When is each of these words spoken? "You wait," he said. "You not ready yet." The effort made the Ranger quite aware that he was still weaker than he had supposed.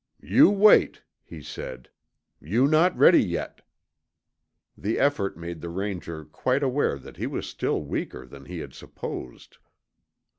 "You 0.23 0.49
wait," 0.49 1.03
he 1.23 1.43
said. 1.43 1.91
"You 2.41 2.67
not 2.67 2.97
ready 2.97 3.21
yet." 3.23 3.61
The 4.75 4.97
effort 4.97 5.37
made 5.37 5.61
the 5.61 5.69
Ranger 5.69 6.25
quite 6.25 6.63
aware 6.63 6.97
that 6.97 7.17
he 7.17 7.27
was 7.27 7.47
still 7.47 7.83
weaker 7.83 8.25
than 8.25 8.45
he 8.45 8.61
had 8.61 8.73
supposed. 8.73 9.59